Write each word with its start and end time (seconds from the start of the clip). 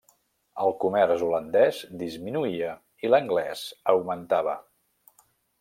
El 0.61 0.71
comerç 0.83 1.25
holandès 1.27 1.83
disminuïa 2.03 2.73
i 3.07 3.13
l'anglès 3.15 3.63
augmentava. 3.97 4.61